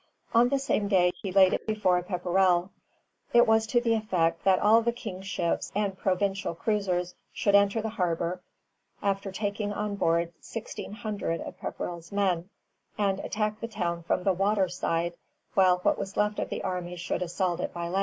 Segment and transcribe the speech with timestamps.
[0.33, 2.71] On the same day he laid it before Pepperrell.
[3.33, 7.83] It was to the effect that all the king's ships and provincial cruisers should enter
[7.83, 8.41] the harbor,
[9.03, 12.49] after taking on board sixteen hundred of Pepperrell's men,
[12.97, 15.13] and attack the town from the water side,
[15.53, 17.99] while what was left of the army should assault it by land.